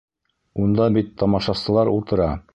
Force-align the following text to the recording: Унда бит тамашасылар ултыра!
Унда 0.63 0.87
бит 0.95 1.13
тамашасылар 1.25 1.95
ултыра! 1.97 2.33